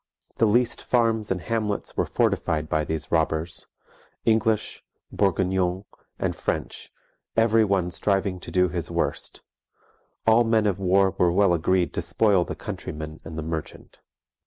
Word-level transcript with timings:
The 0.37 0.47
least 0.47 0.81
farmes 0.83 1.29
and 1.29 1.39
hamlets 1.41 1.95
were 1.95 2.07
fortified 2.07 2.67
by 2.67 2.83
these 2.83 3.11
robbers, 3.11 3.67
English, 4.25 4.83
Bourguegnons, 5.15 5.85
and 6.17 6.35
French, 6.35 6.91
every 7.37 7.63
one 7.63 7.91
striving 7.91 8.39
to 8.39 8.49
do 8.49 8.67
his 8.67 8.89
worst; 8.89 9.43
all 10.25 10.43
men 10.43 10.65
of 10.65 10.79
war 10.79 11.11
were 11.19 11.31
well 11.31 11.53
agreed 11.53 11.93
to 11.93 12.01
spoile 12.01 12.43
the 12.43 12.55
countryman 12.55 13.19
and 13.23 13.35
merchant. 13.47 13.99